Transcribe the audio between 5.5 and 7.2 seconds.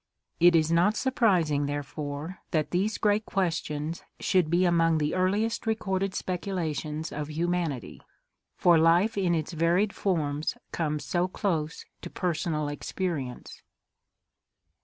recorded speculations